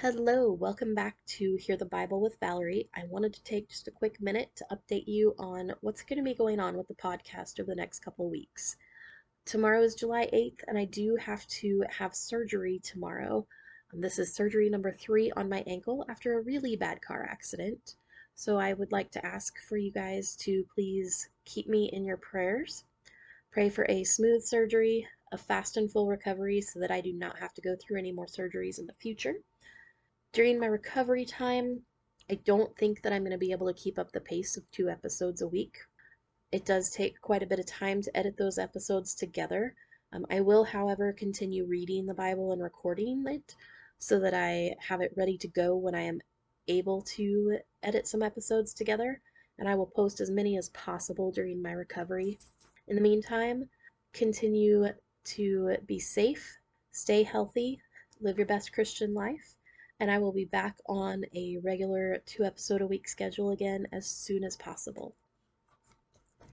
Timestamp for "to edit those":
38.02-38.58